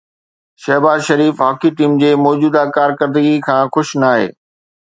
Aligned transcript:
Shahbaz 0.63 0.99
Sharif 1.09 1.35
hockey 1.45 1.69
team 1.77 1.93
جي 2.01 2.09
موجوده 2.23 2.65
ڪارڪردگيءَ 2.79 3.45
کان 3.51 3.73
خوش 3.73 3.95
ناهي 4.05 4.29